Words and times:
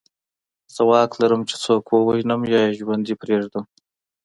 زه 0.73 0.81
واک 0.89 1.11
لرم 1.21 1.41
چې 1.49 1.55
څوک 1.63 1.83
ووژنم 1.91 2.41
یا 2.53 2.59
یې 2.67 2.75
ژوندی 2.79 3.15
پرېږدم 3.21 3.65